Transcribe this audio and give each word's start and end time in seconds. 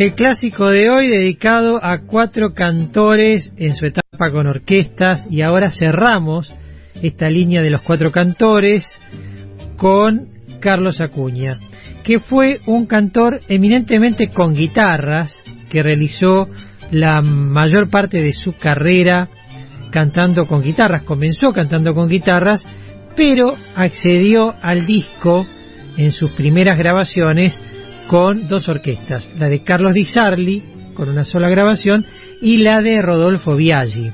El 0.00 0.14
clásico 0.14 0.70
de 0.70 0.90
hoy 0.90 1.08
dedicado 1.08 1.84
a 1.84 2.02
cuatro 2.06 2.54
cantores 2.54 3.52
en 3.56 3.74
su 3.74 3.84
etapa 3.84 4.30
con 4.30 4.46
orquestas 4.46 5.26
y 5.28 5.42
ahora 5.42 5.72
cerramos 5.72 6.54
esta 7.02 7.28
línea 7.28 7.62
de 7.62 7.70
los 7.70 7.82
cuatro 7.82 8.12
cantores 8.12 8.86
con 9.76 10.28
Carlos 10.60 11.00
Acuña, 11.00 11.58
que 12.04 12.20
fue 12.20 12.60
un 12.66 12.86
cantor 12.86 13.40
eminentemente 13.48 14.28
con 14.28 14.54
guitarras 14.54 15.36
que 15.68 15.82
realizó 15.82 16.48
la 16.92 17.20
mayor 17.20 17.90
parte 17.90 18.22
de 18.22 18.34
su 18.34 18.56
carrera 18.56 19.28
cantando 19.90 20.46
con 20.46 20.62
guitarras, 20.62 21.02
comenzó 21.02 21.52
cantando 21.52 21.92
con 21.92 22.08
guitarras, 22.08 22.64
pero 23.16 23.56
accedió 23.74 24.54
al 24.62 24.86
disco 24.86 25.44
en 25.96 26.12
sus 26.12 26.30
primeras 26.30 26.78
grabaciones 26.78 27.60
con 28.08 28.48
dos 28.48 28.68
orquestas, 28.68 29.30
la 29.38 29.48
de 29.48 29.62
Carlos 29.62 29.92
Di 29.92 30.04
Sarli, 30.04 30.62
con 30.94 31.08
una 31.08 31.24
sola 31.24 31.48
grabación, 31.48 32.04
y 32.40 32.56
la 32.56 32.80
de 32.80 33.00
Rodolfo 33.02 33.54
Biaggi. 33.54 34.10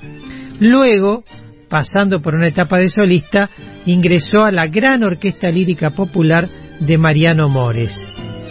Luego, 0.60 1.24
pasando 1.68 2.20
por 2.20 2.34
una 2.34 2.48
etapa 2.48 2.78
de 2.78 2.88
solista, 2.88 3.48
ingresó 3.86 4.42
a 4.42 4.52
la 4.52 4.66
gran 4.66 5.04
orquesta 5.04 5.48
lírica 5.48 5.90
popular 5.90 6.48
de 6.80 6.98
Mariano 6.98 7.48
Mores. 7.48 7.94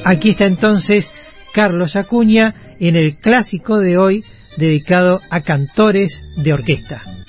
Aquí 0.05 0.29
está 0.29 0.45
entonces 0.45 1.11
Carlos 1.53 1.95
Acuña 1.95 2.55
en 2.79 2.95
el 2.95 3.17
clásico 3.17 3.79
de 3.79 3.97
hoy 3.97 4.23
dedicado 4.57 5.19
a 5.29 5.41
cantores 5.41 6.13
de 6.37 6.53
orquesta. 6.53 7.22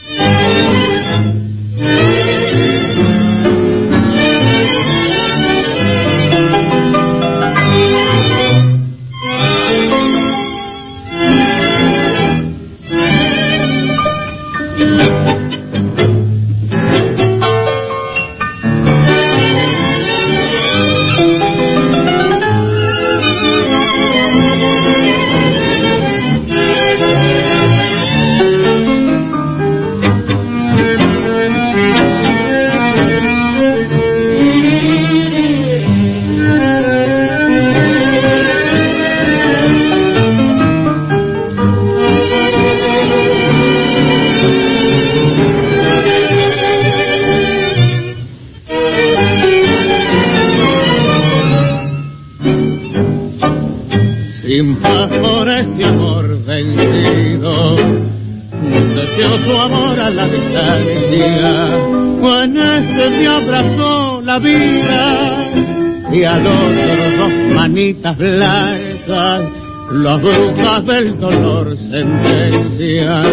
Las 70.15 70.23
brujas 70.23 70.87
del 70.87 71.19
dolor 71.19 71.77
sentencian. 71.77 73.27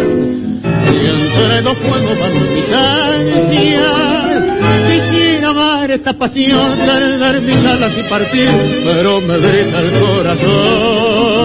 Y 0.64 1.06
entre 1.06 1.62
los 1.62 1.78
fuegos 1.78 2.20
van 2.20 2.34
Quisiera 4.88 5.50
amar 5.50 5.92
esta 5.92 6.14
pasión, 6.14 6.78
perder 6.78 7.42
mis 7.42 7.66
alas 7.66 7.92
y 7.98 8.04
partir, 8.10 8.50
pero 8.84 9.22
me 9.22 9.38
grita 9.38 9.80
el 9.80 10.00
corazón. 10.02 11.42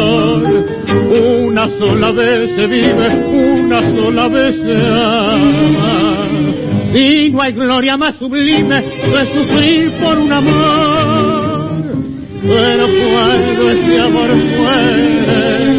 Una 1.49 1.69
sola 1.79 2.13
vez 2.13 2.51
se 2.57 2.67
vive, 2.67 3.09
una 3.61 3.81
sola 3.91 4.29
vez 4.29 4.55
se 4.57 4.73
ama. 4.73 6.29
Y 6.95 7.31
no 7.31 7.43
hay 7.43 7.53
gloria 7.53 7.97
más 7.97 8.15
sublime 8.17 8.85
que 8.85 9.27
sufrir 9.35 9.93
por 10.01 10.19
un 10.19 10.33
amor 10.33 10.96
pero 12.47 12.87
cuando 12.87 13.71
ese 13.71 14.01
amor 14.03 14.35
muere, 14.35 15.79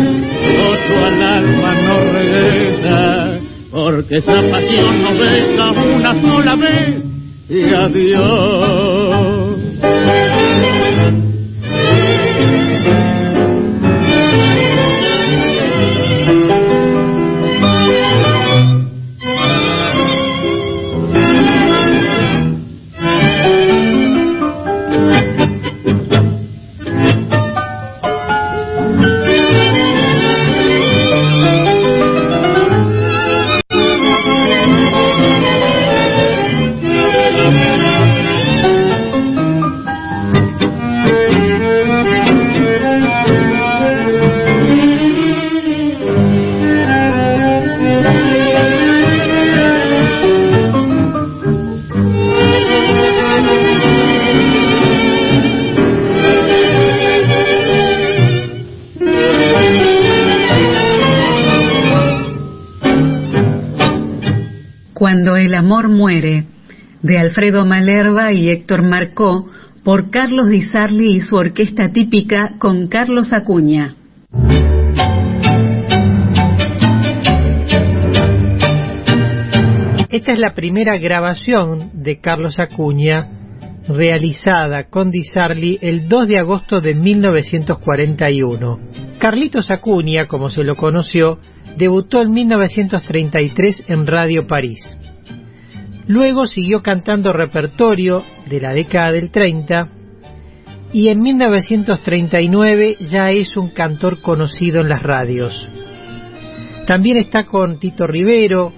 otro 0.69 1.05
al 1.05 1.21
alma 1.21 1.73
no 1.75 1.99
regresa, 2.11 3.39
porque 3.71 4.17
esa 4.17 4.41
pasión 4.49 5.01
no 5.01 5.13
besa 5.13 5.71
una 5.71 6.21
sola 6.21 6.55
vez 6.55 7.03
y 7.49 7.73
adiós. 7.73 9.57
Alfredo 67.37 67.67
Malerva 67.67 68.33
y 68.33 68.49
Héctor 68.49 68.81
Marcó, 68.81 69.45
por 69.83 70.09
Carlos 70.09 70.49
Di 70.49 70.63
Sarli 70.63 71.17
y 71.17 71.19
su 71.19 71.35
orquesta 71.35 71.91
típica 71.91 72.55
con 72.57 72.87
Carlos 72.87 73.31
Acuña. 73.31 73.93
Esta 80.09 80.33
es 80.33 80.39
la 80.39 80.55
primera 80.55 80.97
grabación 80.97 81.91
de 81.93 82.19
Carlos 82.19 82.59
Acuña 82.59 83.27
realizada 83.87 84.85
con 84.89 85.11
Di 85.11 85.21
Sarli 85.25 85.77
el 85.83 86.09
2 86.09 86.27
de 86.27 86.39
agosto 86.39 86.81
de 86.81 86.95
1941. 86.95 88.79
Carlitos 89.19 89.69
Acuña, 89.69 90.25
como 90.25 90.49
se 90.49 90.63
lo 90.63 90.73
conoció, 90.73 91.37
debutó 91.77 92.19
en 92.23 92.31
1933 92.31 93.83
en 93.89 94.07
Radio 94.07 94.47
París. 94.47 94.79
Luego 96.07 96.45
siguió 96.45 96.81
cantando 96.81 97.33
repertorio 97.33 98.23
de 98.49 98.61
la 98.61 98.71
década 98.73 99.11
del 99.11 99.29
30 99.29 99.89
y 100.93 101.09
en 101.09 101.21
1939 101.21 102.97
ya 103.09 103.31
es 103.31 103.57
un 103.57 103.69
cantor 103.71 104.21
conocido 104.21 104.81
en 104.81 104.89
las 104.89 105.03
radios. 105.03 105.53
También 106.87 107.17
está 107.17 107.43
con 107.43 107.79
Tito 107.79 108.07
Rivero, 108.07 108.71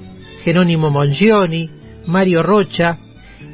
Jerónimo 0.43 0.89
Mongioni, 0.89 1.69
Mario 2.07 2.41
Rocha 2.41 2.97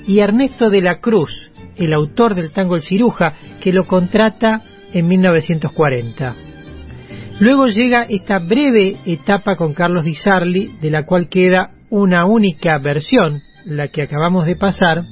y 0.07 0.19
Ernesto 0.19 0.69
de 0.69 0.81
la 0.81 0.99
Cruz, 0.99 1.31
el 1.75 1.91
autor 1.91 2.35
del 2.35 2.53
tango 2.53 2.75
El 2.75 2.81
Ciruja, 2.81 3.33
que 3.61 3.73
lo 3.73 3.85
contrata 3.85 4.61
en 4.93 5.07
1940. 5.07 6.35
Luego 7.41 7.67
llega 7.67 8.03
esta 8.03 8.39
breve 8.39 8.95
etapa 9.05 9.57
con 9.57 9.73
Carlos 9.73 10.05
Di 10.05 10.15
Sarli, 10.15 10.77
de 10.81 10.89
la 10.89 11.03
cual 11.03 11.27
queda 11.27 11.71
una 11.89 12.25
única 12.25 12.77
versión 12.77 13.41
la 13.65 13.89
que 13.89 14.03
acabamos 14.03 14.45
de 14.45 14.55
pasar, 14.55 15.03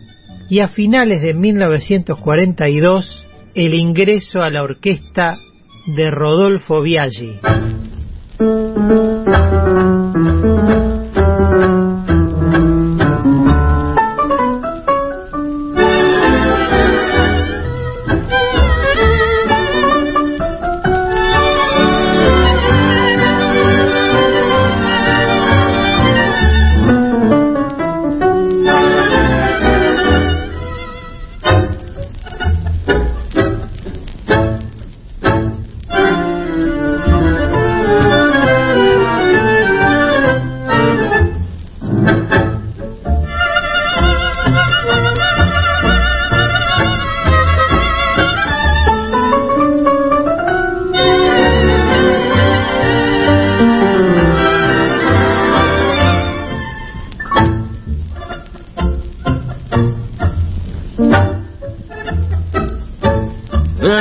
y 0.49 0.59
a 0.59 0.69
finales 0.69 1.21
de 1.21 1.33
1942 1.33 3.09
el 3.55 3.73
ingreso 3.73 4.41
a 4.41 4.49
la 4.49 4.63
orquesta 4.63 5.37
de 5.85 6.09
Rodolfo 6.09 6.81
Biaggi. 6.81 7.39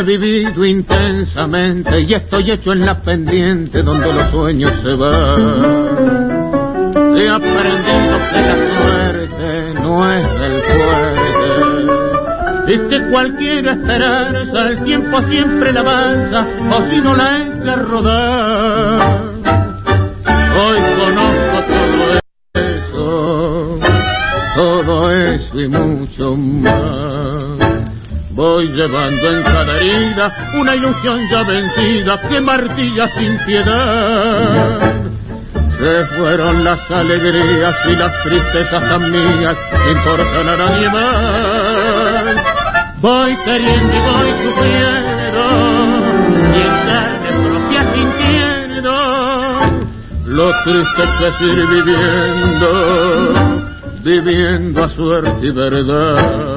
He 0.02 0.04
vivido 0.04 0.64
intensamente 0.64 2.00
y 2.00 2.12
estoy 2.12 2.50
hecho 2.50 2.72
en 2.72 2.84
la 2.84 3.00
pendiente 3.00 3.84
donde 3.84 4.12
los 4.12 4.32
sueños 4.32 4.72
se 4.82 4.96
van. 4.96 6.90
He 7.16 7.28
aprendido 7.28 8.18
que 8.32 8.40
la 8.40 8.56
suerte 8.74 9.74
no 9.80 10.12
es 10.12 10.26
del 10.40 10.60
fuerte 10.62 11.22
y 12.72 12.78
que 12.88 13.10
cualquier 13.12 13.64
esperanza 13.68 14.68
el 14.70 14.82
tiempo 14.82 15.22
siempre 15.22 15.72
la 15.72 15.80
avanza 15.80 16.48
o 16.68 16.82
si 16.90 17.00
no 17.00 17.14
la 17.14 17.38
echa 17.38 17.72
a 17.72 17.76
rodar. 17.76 19.22
Hoy 20.58 20.78
conozco 20.98 21.62
todo 21.68 22.18
eso, 22.54 23.78
todo 24.56 25.12
eso 25.12 25.60
y 25.60 25.68
mucho 25.68 26.34
más. 26.34 27.31
Voy 28.34 28.68
llevando 28.68 29.30
en 29.30 29.42
cada 29.42 29.78
herida 29.78 30.50
una 30.54 30.74
ilusión 30.74 31.28
ya 31.30 31.42
vencida 31.42 32.18
que 32.28 32.40
martilla 32.40 33.08
sin 33.18 33.38
piedad. 33.44 35.02
Se 35.78 36.06
fueron 36.16 36.64
las 36.64 36.80
alegrías 36.90 37.76
y 37.86 37.96
las 37.96 38.22
tristezas 38.22 38.88
tan 38.88 39.10
mías, 39.10 39.56
no 39.72 39.90
importan 39.90 40.48
a 40.48 40.56
nadie 40.56 40.88
más. 40.88 42.36
Voy 43.02 43.36
queriendo 43.44 43.94
y 43.94 44.00
voy 44.00 44.30
sufriendo, 44.44 45.40
y 46.54 46.60
en 46.60 46.74
carne 46.90 47.30
propia 47.44 47.82
sintiendo 47.94 48.94
lo 50.24 50.50
triste 50.64 51.02
que 51.18 51.26
es 51.28 51.38
viviendo, 51.68 52.68
viviendo 54.02 54.84
a 54.84 54.88
suerte 54.88 55.46
y 55.46 55.52
verdad. 55.52 56.51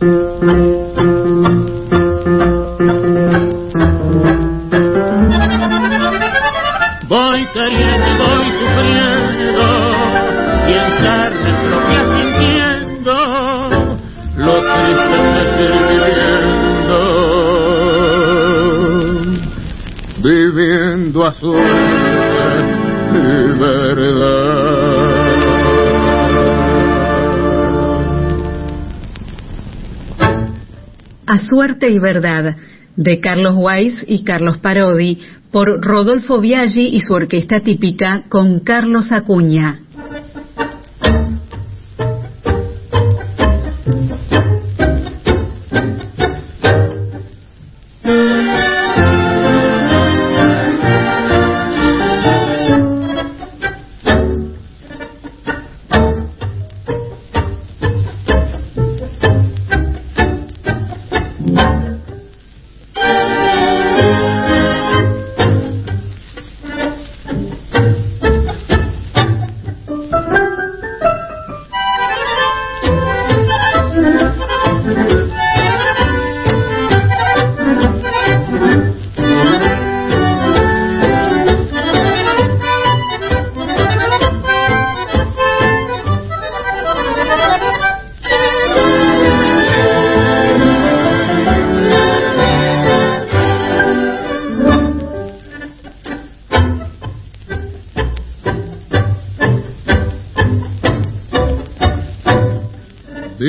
Voy 0.00 0.08
queriendo 7.52 8.10
voy 8.16 8.46
sufriendo 8.60 9.66
y 10.68 10.72
en 10.72 10.90
carne 11.04 11.52
propia 11.68 12.00
sintiendo 12.16 13.14
lo 14.38 14.54
triste 14.62 15.16
que 15.34 15.42
es 15.42 15.52
ir 15.60 15.76
viviendo, 15.90 16.96
viviendo 20.22 21.18
a 21.26 21.28
suerte 21.34 21.60
y 23.12 23.18
verdad. 23.58 24.19
Suerte 31.50 31.90
y 31.90 31.98
verdad, 31.98 32.56
de 32.96 33.20
Carlos 33.20 33.54
Weiss 33.56 34.04
y 34.06 34.24
Carlos 34.24 34.58
Parodi, 34.58 35.18
por 35.50 35.84
Rodolfo 35.84 36.40
Biaggi 36.40 36.88
y 36.92 37.00
su 37.00 37.12
orquesta 37.12 37.60
típica 37.60 38.24
con 38.28 38.60
Carlos 38.60 39.10
Acuña. 39.10 39.80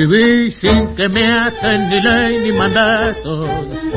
Viví 0.02 0.50
sin 0.60 0.96
que 0.96 1.08
me 1.08 1.24
hacen 1.30 1.88
ni 1.88 2.00
ley 2.00 2.40
ni 2.42 2.50
mandatos, 2.50 3.48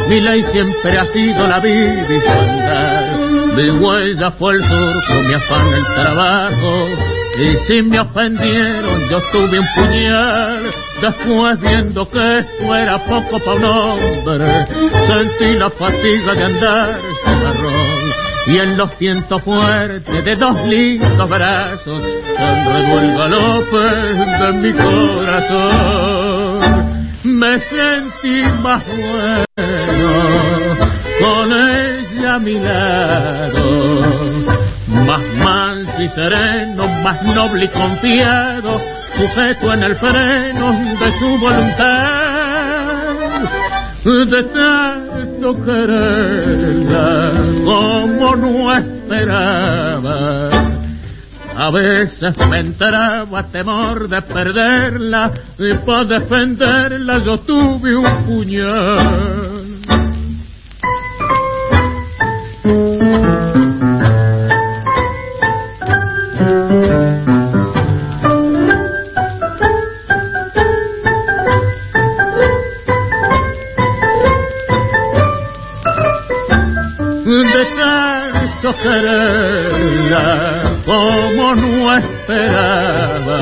mi 0.08 0.22
ley 0.22 0.46
siempre 0.52 1.00
ha 1.00 1.06
sido 1.06 1.48
la 1.48 1.60
vida 1.60 2.06
y 2.08 2.20
su 2.20 2.30
andar. 2.30 3.18
Mi 3.56 3.72
huella 3.72 4.30
fue 4.38 4.54
el 4.54 4.62
surco, 4.62 5.24
mi 5.24 5.34
afán 5.34 5.68
el 5.74 5.86
trabajo, 5.96 6.90
y 7.40 7.58
si 7.66 7.82
me 7.82 8.00
ofendieron 8.02 9.10
yo 9.10 9.20
tuve 9.32 9.60
un 9.60 9.68
puñal. 9.76 10.72
Después 11.02 11.60
viendo 11.60 12.08
que 12.08 12.40
esto 12.40 12.76
era 12.76 13.00
poco 13.00 13.40
para 13.40 13.58
un 13.58 13.66
hombre, 13.66 14.68
sentí 15.08 15.58
la 15.58 15.72
fatiga 15.72 16.36
de 16.36 16.44
andar. 16.44 17.00
Y 18.48 18.58
en 18.60 18.78
los 18.78 18.98
vientos 19.00 19.42
fuertes 19.42 20.24
de 20.24 20.36
dos 20.36 20.56
lindos 20.66 21.30
brazos 21.30 22.04
enredó 22.38 23.00
el 23.00 23.18
galope 23.18 23.90
de 24.40 24.54
mi 24.54 24.72
corazón. 24.74 26.60
Me 27.24 27.60
sentí 27.60 28.44
más 28.62 28.84
bueno 28.86 29.46
con 31.22 31.52
ella 31.52 32.36
a 32.36 32.40
mi 32.40 32.60
lado, 32.60 34.02
más 34.88 35.24
manso 35.38 36.02
y 36.02 36.10
sereno, 36.10 36.88
más 37.02 37.24
noble 37.24 37.66
y 37.66 37.70
confiado, 37.70 38.80
sujeto 39.18 39.74
en 39.74 39.84
el 39.84 39.96
freno 39.96 40.72
de 41.00 41.12
su 41.18 41.40
voluntad 41.40 42.26
de 44.06 44.44
quererla 45.54 47.34
como 47.64 48.36
no 48.36 48.76
esperaba. 48.76 50.50
A 51.58 51.72
veces 51.72 52.36
me 52.50 52.60
entraba 52.60 53.44
temor 53.44 54.10
de 54.10 54.22
perderla 54.22 55.32
y 55.58 55.74
para 55.86 56.04
defenderla 56.04 57.24
yo 57.24 57.38
tuve 57.40 57.96
un 57.96 58.26
puñal. 58.26 59.55
Quererla 78.82 80.82
como 80.86 81.56
no 81.56 81.98
esperaba. 81.98 83.42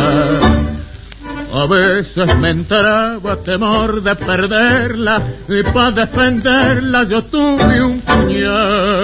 A 1.56 1.68
veces 1.68 2.36
me 2.39 2.50
entraba 2.50 3.44
temor 3.44 4.01
de 4.01 4.15
perderla 4.15 5.22
y 5.48 5.62
para 5.72 5.92
defenderla 5.92 7.03
yo 7.03 7.22
tuve 7.24 7.84
un 7.84 8.01
puñal. 8.01 9.03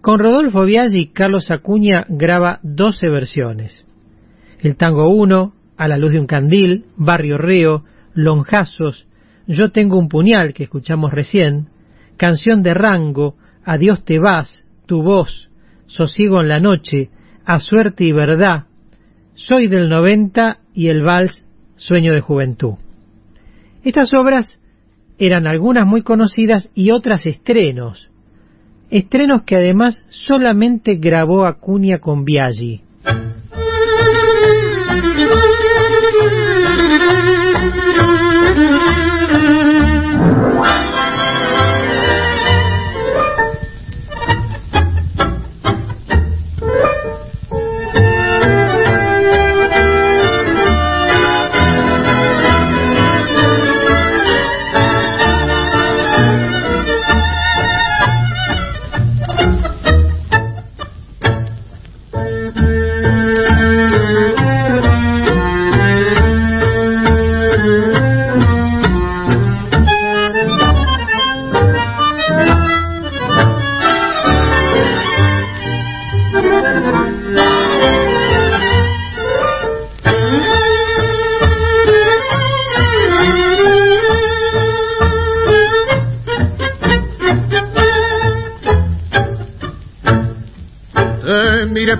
Con 0.00 0.18
Rodolfo 0.18 0.64
Biaggi, 0.64 1.12
Carlos 1.12 1.50
Acuña 1.50 2.06
graba 2.08 2.58
12 2.62 3.08
versiones. 3.08 3.84
El 4.60 4.76
tango 4.76 5.08
1, 5.08 5.52
A 5.76 5.88
la 5.88 5.96
luz 5.96 6.12
de 6.12 6.20
un 6.20 6.26
candil, 6.26 6.84
Barrio 6.96 7.38
Reo, 7.38 7.84
Lonjazos, 8.14 9.06
Yo 9.46 9.70
tengo 9.70 9.98
un 9.98 10.08
puñal 10.08 10.54
que 10.54 10.64
escuchamos 10.64 11.12
recién, 11.12 11.68
Canción 12.16 12.62
de 12.62 12.74
Rango, 12.74 13.36
Adiós 13.64 14.04
te 14.04 14.18
vas, 14.18 14.64
tu 14.86 15.02
voz, 15.02 15.48
Sosiego 15.86 16.40
en 16.40 16.48
la 16.48 16.60
noche, 16.60 17.10
A 17.44 17.60
suerte 17.60 18.04
y 18.04 18.12
verdad, 18.12 18.64
Soy 19.34 19.68
del 19.68 19.88
90 19.88 20.58
y 20.74 20.88
el 20.88 21.02
vals 21.02 21.44
Sueño 21.76 22.12
de 22.12 22.20
juventud. 22.20 22.74
Estas 23.82 24.12
obras 24.14 24.60
eran 25.18 25.46
algunas 25.46 25.86
muy 25.86 26.02
conocidas 26.02 26.70
y 26.74 26.90
otras 26.90 27.26
estrenos, 27.26 28.08
estrenos 28.90 29.42
que 29.42 29.56
además 29.56 30.02
solamente 30.10 30.94
grabó 30.96 31.44
Acuña 31.44 31.98
con 31.98 32.24
Biaggi. 32.24 32.82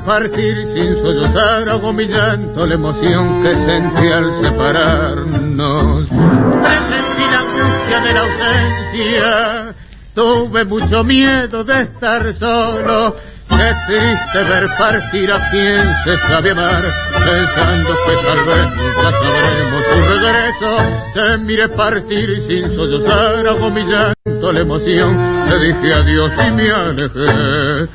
Partir 0.02 0.66
sin 0.74 1.02
sollozar 1.02 1.68
hago 1.68 1.92
mi 1.92 2.06
llanto 2.06 2.66
la 2.66 2.74
emoción 2.74 3.42
que 3.42 3.54
sentí 3.54 4.10
al 4.10 4.30
separarnos. 4.40 6.08
Presentí 6.08 7.24
la 7.30 7.38
angustia 7.40 8.00
de 8.00 8.12
la 8.12 8.20
ausencia, 8.20 9.74
tuve 10.14 10.64
mucho 10.64 11.04
miedo 11.04 11.64
de 11.64 11.82
estar 11.82 12.34
solo. 12.34 13.16
Qué 13.48 13.74
triste 13.86 14.38
ver 14.38 14.68
partir 14.78 15.30
a 15.30 15.50
quien 15.50 15.94
se 16.04 16.16
sabe 16.28 16.50
amar, 16.50 16.82
pensando 17.12 17.90
que 18.06 18.16
tal 18.24 18.44
vez 18.46 18.76
nunca 18.76 19.12
sabremos 19.12 19.84
su 19.84 20.00
regreso. 20.00 20.78
Te 21.14 21.38
miré 21.38 21.68
partir 21.68 22.40
sin 22.48 22.74
sollozar, 22.74 23.46
hago 23.46 23.70
mi 23.70 23.84
llanto 23.84 24.52
la 24.52 24.60
emoción, 24.60 25.48
le 25.48 25.58
dije 25.66 25.94
adiós 25.94 26.32
y 26.46 26.50
me 26.52 26.70
alejé. 26.70 27.88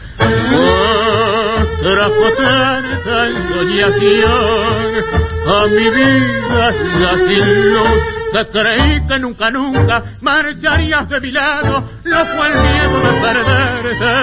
Trajo 1.81 2.27
tanta 2.37 3.27
ensoñación 3.27 4.91
a 5.47 5.67
mi 5.67 5.89
vida 5.89 6.73
sin 7.27 7.73
luz 7.73 8.19
que 8.31 8.45
creí 8.51 9.07
que 9.07 9.19
nunca, 9.19 9.49
nunca 9.49 10.03
marcharías 10.21 11.09
de 11.09 11.19
mi 11.21 11.31
lado, 11.31 11.89
lo 12.03 12.25
fue 12.25 12.47
el 12.47 12.57
miedo 12.61 12.99
de 12.99 13.11
perderte, 13.21 14.13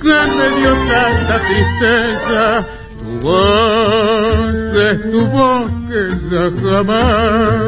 que 0.00 0.18
me 0.36 0.46
dio 0.58 0.72
tanta 0.88 1.34
tristeza. 1.46 2.66
Tu 3.00 3.10
voz 3.20 4.54
es 4.74 5.10
tu 5.10 5.26
voz 5.26 5.70
que 5.88 6.02
ya 6.30 6.44
jamás 6.62 7.60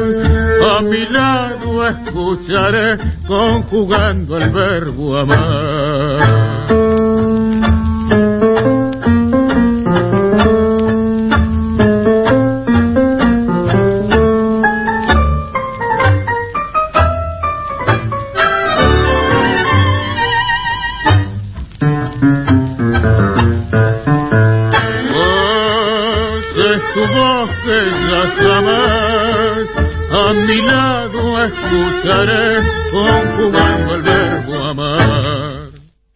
a 0.69 0.81
mi 0.81 1.05
lado 1.07 1.87
escucharé 1.87 2.97
conjugando 3.27 4.37
el 4.37 4.49
verbo 4.51 5.17
amar. 5.17 6.42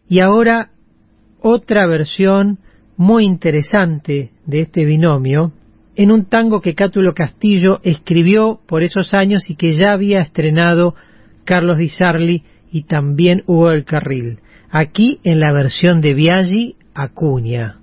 Y 0.10 0.20
ahora 0.22 0.70
otra 1.41 1.88
versión 1.88 2.60
muy 2.96 3.25
interesante 3.25 4.32
de 4.46 4.62
este 4.62 4.86
binomio 4.86 5.51
en 5.96 6.12
un 6.12 6.25
tango 6.25 6.62
que 6.62 6.75
Cátulo 6.75 7.13
Castillo 7.13 7.79
escribió 7.84 8.60
por 8.67 8.84
esos 8.84 9.13
años 9.13 9.50
y 9.50 9.56
que 9.56 9.74
ya 9.74 9.94
había 9.94 10.22
estrenado 10.22 10.96
Carlos 11.44 11.77
Di 11.77 12.44
y 12.72 12.84
también 12.84 13.44
Hugo 13.48 13.70
del 13.70 13.86
Carril. 13.86 14.39
Aquí 14.70 15.20
en 15.24 15.39
la 15.39 15.51
versión 15.51 16.01
de 16.01 16.13
Biaggi 16.13 16.75
Acuña. 16.94 17.79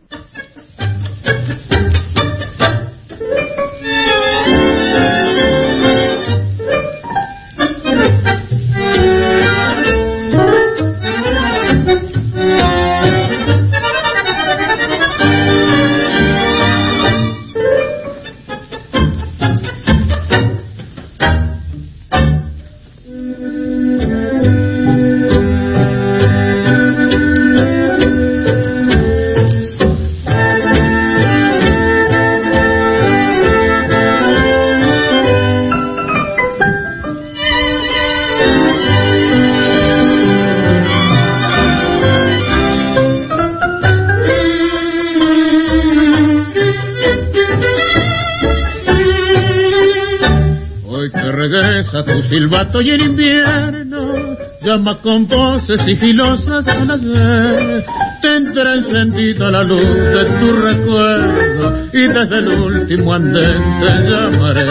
Silbato 52.35 52.81
y 52.81 52.91
en 52.91 53.00
invierno 53.00 54.37
llama 54.62 54.97
con 55.03 55.26
voces 55.29 55.81
sigilosas 55.83 56.67
a 56.67 56.85
nacer. 56.85 57.85
Tendrá 58.23 58.75
encendida 58.75 59.50
la 59.50 59.62
luz 59.62 59.85
de 59.85 60.25
tu 60.41 60.53
recuerdo 60.53 61.87
y 61.93 62.09
desde 62.09 62.38
el 62.38 62.49
último 62.49 63.14
andén 63.14 63.62
te 63.81 64.11
llamaré. 64.11 64.67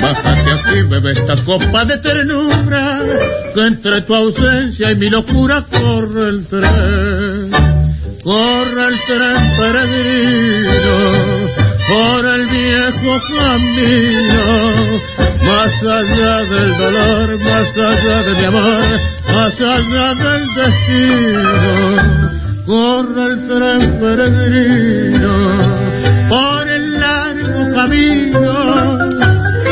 Bájate 0.00 0.52
aquí, 0.52 0.80
bebe 0.88 1.12
esta 1.12 1.36
copa 1.44 1.84
de 1.84 1.98
ternura, 1.98 3.04
que 3.54 3.60
entre 3.60 4.00
tu 4.02 4.14
ausencia 4.14 4.92
y 4.92 4.96
mi 4.96 5.10
locura 5.10 5.66
corre 5.70 6.28
el 6.28 6.46
tren. 6.46 7.50
Corre 8.22 8.88
el 8.88 8.98
tren 9.06 9.36
peregrino 9.58 11.65
por 11.88 12.26
el 12.26 12.46
viejo 12.46 13.20
camino 13.36 14.76
más 15.46 15.82
allá 15.82 16.44
del 16.44 16.76
dolor, 16.76 17.38
más 17.38 17.76
allá 17.76 18.22
de 18.22 18.34
mi 18.34 18.44
amor, 18.44 19.00
más 19.32 19.60
allá 19.60 20.14
del 20.14 20.44
destino, 20.56 21.52
corre 22.66 23.24
el 23.32 23.46
tren 23.46 24.00
peregrino 24.00 25.34
por 26.28 26.68
el 26.68 27.00
largo 27.00 27.74
camino, 27.74 28.98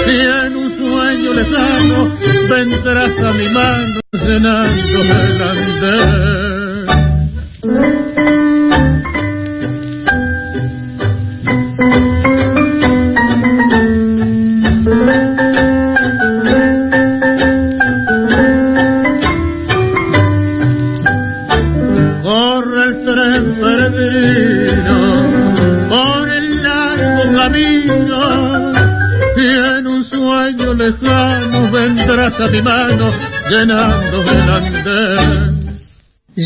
y 0.07 0.21
en 0.21 0.57
un 0.57 0.71
sueño 0.79 1.35
lejano 1.35 2.17
vendrás 2.49 3.19
a 3.19 3.33
mi 3.33 3.49
mano 3.49 4.01
llenando 4.13 5.01
el 5.01 5.39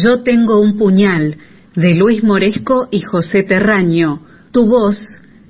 Yo 0.04 0.22
tengo 0.22 0.60
un 0.60 0.76
puñal 0.76 1.36
de 1.74 1.94
Luis 1.94 2.22
Moresco 2.22 2.88
y 2.90 3.00
José 3.00 3.42
Terraño. 3.42 4.20
Tu 4.52 4.66
voz 4.66 4.96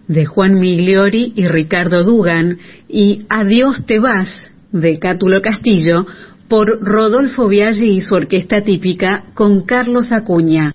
de 0.06 0.24
Juan 0.24 0.58
Migliori 0.58 1.32
y 1.36 1.46
Ricardo 1.48 2.04
Dugan 2.04 2.58
y 2.88 3.26
Adiós 3.28 3.84
te 3.86 3.98
vas 3.98 4.40
de 4.72 4.98
Cátulo 4.98 5.42
Castillo 5.42 6.06
por 6.48 6.80
Rodolfo 6.80 7.46
Viaggi 7.48 7.96
y 7.96 8.00
su 8.00 8.14
orquesta 8.14 8.62
típica 8.62 9.24
con 9.34 9.66
Carlos 9.66 10.12
Acuña. 10.12 10.74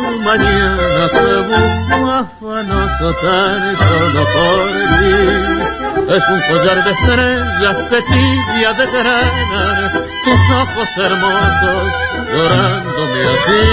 Es 6.09 6.23
un 6.29 6.41
collar 6.49 6.83
de 6.83 6.91
estrellas 6.91 7.77
que 7.89 8.01
tibia 8.01 8.73
de 8.73 8.85
grana, 8.91 9.91
tus 10.25 10.41
ojos 10.57 10.89
hermosos 10.97 11.87
llorándome 12.31 13.21
así. 13.33 13.63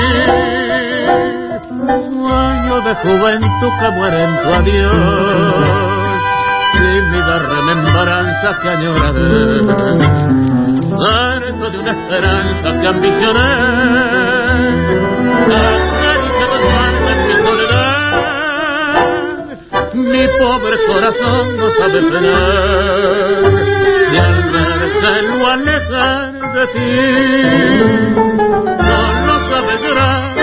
Sueño 2.10 2.76
de 2.82 2.92
juventud 2.94 3.72
que 3.80 3.88
muere 3.96 4.22
en 4.22 4.32
tu 4.42 4.48
adiós, 4.54 4.92
tímida 6.72 7.38
remembranza 7.40 8.48
que 8.62 8.68
añoraré, 8.68 9.60
harto 11.06 11.64
de 11.70 11.76
una 11.78 11.92
esperanza 11.92 12.68
que 12.80 12.86
ambicioné, 12.88 13.48
corazón 21.08 21.56
no 21.56 21.70
sabe 21.74 22.02
penar, 22.02 23.42
y 24.12 24.16
al 24.16 24.50
verse 24.50 25.22
lo 25.22 25.46
alejar 25.46 26.52
de 26.52 26.66
ti, 26.74 26.90
solo 28.86 29.34
sabe 29.50 29.72
llorar, 29.82 30.34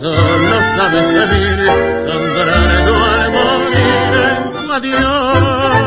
solo 0.00 0.56
sabe 0.76 0.98
gemir, 1.12 1.58
sangrar 2.06 2.84
no 2.84 2.94
al 3.04 3.32
morir 3.32 4.14
en 4.28 4.66
tu 4.66 4.72
adiós. 4.72 5.85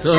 Los 0.00 0.14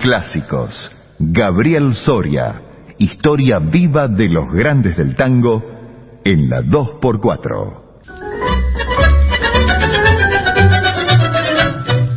clásicos. 0.00 0.90
Gabriel 1.20 1.94
Soria. 1.94 2.62
Historia 2.98 3.60
viva 3.60 4.08
de 4.08 4.28
los 4.28 4.52
grandes 4.52 4.96
del 4.96 5.14
tango 5.14 5.62
en 6.24 6.48
la 6.48 6.62
2x4. 6.62 7.85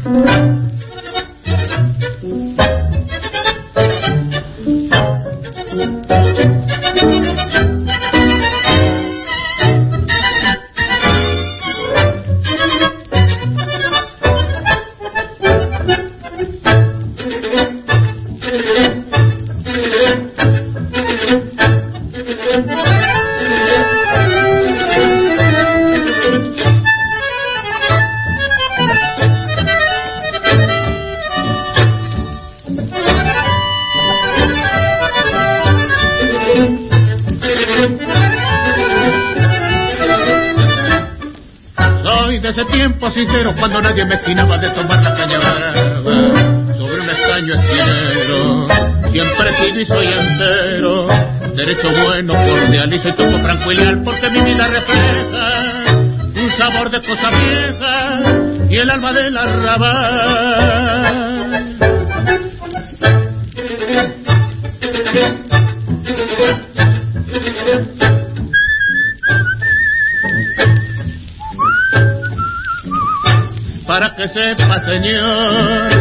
Soy 0.10 0.59
sincero 43.20 43.54
cuando 43.60 43.82
nadie 43.82 44.06
me 44.06 44.16
esquinaba 44.16 44.58
de 44.58 44.70
tomar 44.70 45.04
la 45.04 45.14
caña 45.14 45.40
brava 45.40 45.64
sobre 46.74 47.02
un 47.02 47.10
estaño 47.10 47.54
esquinero. 47.54 48.66
Siempre 49.12 49.50
he 49.50 49.82
y 49.82 49.86
soy 49.86 50.08
entero, 50.08 51.08
derecho 51.54 51.92
bueno, 52.06 52.34
cordial 52.34 52.94
y 52.94 53.00
soy 53.00 53.12
todo 53.14 53.38
franco 53.40 53.72
y 53.74 53.78
porque 54.06 54.30
mi 54.30 54.42
vida 54.42 54.68
refleja 54.68 55.84
un 56.34 56.50
sabor 56.58 56.90
de 56.90 57.02
cosa 57.02 57.30
vieja 57.30 58.22
y 58.70 58.78
el 58.78 58.90
alma 58.90 59.12
del 59.12 59.38
arrabal. 59.38 61.29
Sepa, 74.34 74.80
señor, 74.80 75.92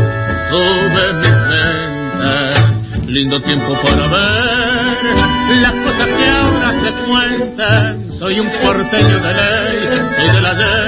sube 0.51 1.13
mi 1.15 1.31
frente. 1.47 2.69
Lindo 3.07 3.41
tiempo 3.41 3.75
para 3.83 4.07
ver 4.07 5.57
las 5.63 5.73
cosas 5.73 6.07
que 6.07 6.29
ahora 6.29 6.71
se 6.83 6.91
cuentan. 7.07 8.13
Soy 8.19 8.41
un 8.41 8.51
porteño 8.61 9.19
de 9.21 9.35
ley, 9.35 9.79
soy 10.17 10.31
del 10.35 10.47
ayer, 10.47 10.88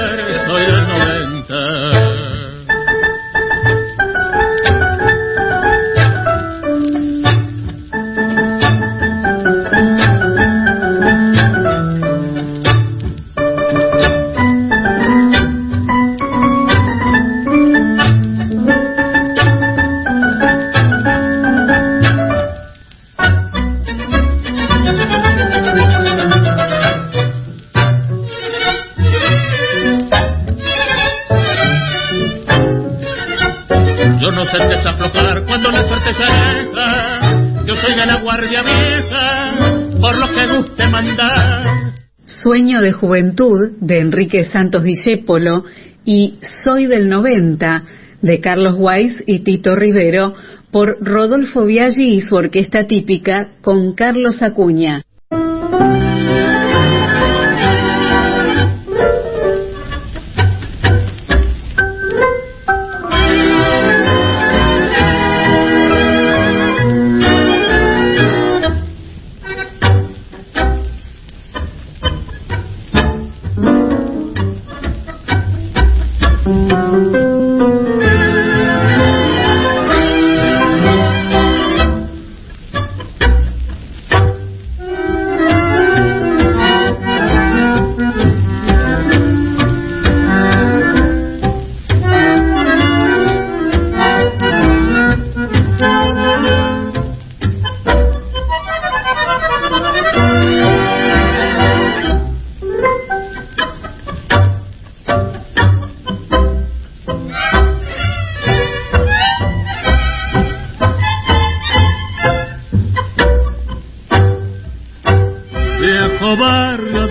Sueño 42.41 42.81
de 42.81 42.91
juventud 42.91 43.73
de 43.81 43.99
Enrique 43.99 44.43
Santos 44.45 44.83
Discépolo 44.83 45.63
y 46.03 46.39
Soy 46.63 46.87
del 46.87 47.07
90 47.07 47.83
de 48.21 48.39
Carlos 48.39 48.75
Weiss 48.79 49.15
y 49.27 49.39
Tito 49.39 49.75
Rivero 49.75 50.33
por 50.71 50.97
Rodolfo 51.01 51.65
Biaggi 51.65 52.15
y 52.15 52.21
su 52.21 52.35
orquesta 52.35 52.87
típica 52.87 53.51
con 53.61 53.93
Carlos 53.93 54.41
Acuña. 54.41 55.03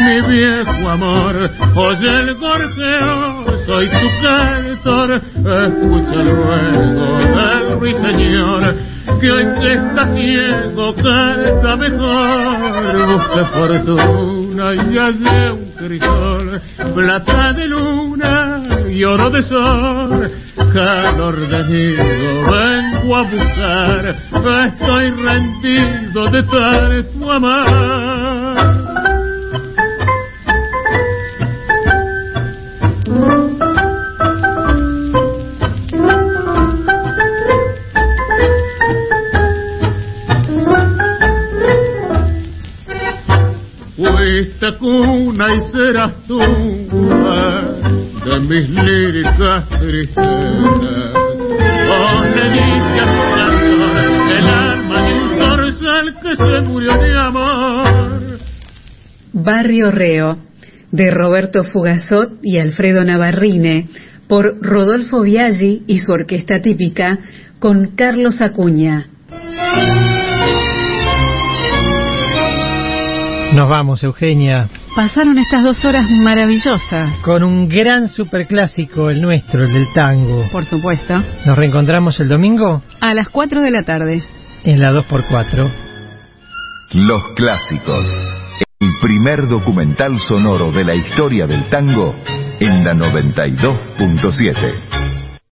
mi 0.00 0.20
viejo 0.20 0.88
amor, 0.88 1.50
oye 1.74 2.08
el 2.08 2.34
gorjeo, 2.34 3.46
soy 3.66 3.88
tu 3.88 4.08
cantor, 4.22 5.14
escucha 5.14 6.14
el 6.20 7.80
ruiseñor, 7.80 8.76
que 9.20 9.30
hoy 9.30 9.46
que 9.60 9.72
está 9.72 10.14
ciego 10.14 10.94
canta 10.96 11.76
mejor, 11.76 13.06
busca 13.06 13.44
fortuna 13.46 14.74
y 14.74 14.98
hace 14.98 15.50
un 15.50 15.72
crisol, 15.76 16.60
plata 16.94 17.52
de 17.52 17.66
luna 17.66 18.62
y 18.88 19.04
oro 19.04 19.30
de 19.30 19.42
sol, 19.44 20.30
calor 20.72 21.46
de 21.46 21.64
nido 21.68 22.04
vengo 22.50 23.16
a 23.16 23.22
buscar, 23.22 24.16
estoy 24.66 25.10
rendido 25.10 26.30
de 26.30 27.02
tu 27.04 27.30
amar. 27.30 28.25
Cuna 44.78 45.46
y 45.54 45.72
serás 45.72 46.12
tú 46.26 46.38
de 48.26 48.40
mis 48.40 48.68
líricas 48.70 49.68
tristezas. 49.68 51.14
Oh, 51.88 52.24
le 52.34 52.46
el 54.38 54.48
alma 54.48 55.02
de 55.02 55.14
un 55.14 55.38
dorsal 55.38 56.16
que 56.20 56.36
se 56.36 56.60
murió 56.62 56.92
de 56.98 57.18
amor. 57.18 58.38
Barrio 59.32 59.90
Reo, 59.90 60.38
de 60.90 61.10
Roberto 61.10 61.64
Fugazot 61.64 62.40
y 62.42 62.58
Alfredo 62.58 63.04
Navarrine, 63.04 63.88
por 64.28 64.58
Rodolfo 64.60 65.22
Biaggi 65.22 65.84
y 65.86 66.00
su 66.00 66.10
orquesta 66.12 66.60
típica, 66.60 67.18
con 67.60 67.94
Carlos 67.94 68.40
Acuña. 68.40 69.06
Nos 73.56 73.68
vamos, 73.70 74.04
Eugenia. 74.04 74.68
Pasaron 74.94 75.38
estas 75.38 75.64
dos 75.64 75.82
horas 75.86 76.10
maravillosas. 76.10 77.18
Con 77.20 77.42
un 77.42 77.70
gran 77.70 78.10
superclásico, 78.10 79.08
el 79.08 79.22
nuestro, 79.22 79.64
el 79.64 79.72
del 79.72 79.90
tango. 79.94 80.44
Por 80.52 80.66
supuesto. 80.66 81.14
¿Nos 81.46 81.56
reencontramos 81.56 82.20
el 82.20 82.28
domingo? 82.28 82.82
A 83.00 83.14
las 83.14 83.30
4 83.30 83.62
de 83.62 83.70
la 83.70 83.82
tarde. 83.82 84.22
En 84.62 84.78
la 84.78 84.92
2x4. 84.92 85.72
Los 86.92 87.22
clásicos. 87.34 88.04
El 88.78 88.90
primer 89.00 89.48
documental 89.48 90.18
sonoro 90.18 90.70
de 90.70 90.84
la 90.84 90.94
historia 90.94 91.46
del 91.46 91.70
tango 91.70 92.14
en 92.60 92.84
la 92.84 92.92
92.7. 92.92 95.15